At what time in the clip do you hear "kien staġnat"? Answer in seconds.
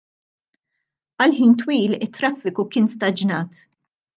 2.73-3.65